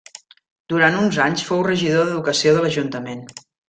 [0.73, 3.27] Durant uns anys fou regidor d'educació de l'Ajuntament.